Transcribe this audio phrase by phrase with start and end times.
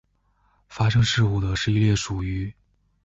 [0.67, 2.51] 发生事故的是一列属于。